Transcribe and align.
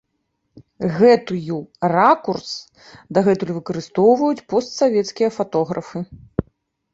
Гэтую 0.99 1.57
ракурс 1.95 2.49
дагэтуль 3.19 3.53
выкарыстоўваюць 3.59 4.45
постсавецкія 4.55 5.29
фатографы. 5.39 5.99